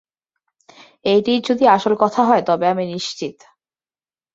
[1.05, 3.37] এইটেই যদি আসল কথা হয় তবে আমি নিশ্চিত।